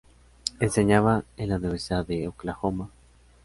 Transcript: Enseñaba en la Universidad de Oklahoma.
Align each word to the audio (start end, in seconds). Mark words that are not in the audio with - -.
Enseñaba 0.59 1.25
en 1.37 1.49
la 1.49 1.57
Universidad 1.57 2.07
de 2.07 2.27
Oklahoma. 2.27 2.89